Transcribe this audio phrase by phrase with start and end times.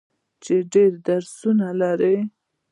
[0.43, 2.17] چې ډیر درسونه لري.